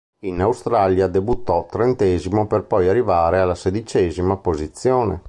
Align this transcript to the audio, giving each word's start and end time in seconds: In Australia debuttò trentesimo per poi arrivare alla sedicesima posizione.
In 0.21 0.41
Australia 0.41 1.05
debuttò 1.05 1.67
trentesimo 1.67 2.47
per 2.47 2.63
poi 2.63 2.89
arrivare 2.89 3.37
alla 3.37 3.53
sedicesima 3.53 4.35
posizione. 4.35 5.19